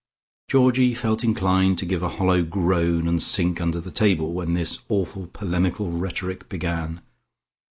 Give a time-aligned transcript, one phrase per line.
[0.49, 4.79] Georgie felt inclined to give a hollow groan and sink under the table when this
[4.89, 7.01] awful polemical rhetoric began.